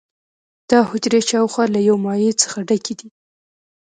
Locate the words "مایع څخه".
2.05-2.57